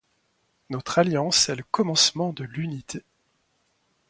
Notre 0.71 0.97
alliance 0.97 1.49
est 1.49 1.55
le 1.57 1.63
commencement 1.69 2.33
de 2.33 2.43
l'unité. 2.43 3.03